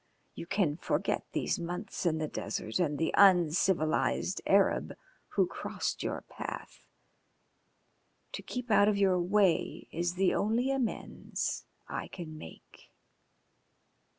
[0.33, 4.93] You can forget these months in the desert and the uncivilised Arab
[5.35, 6.87] who crossed your path.
[8.31, 12.89] To keep out of your way is the only amends I can make."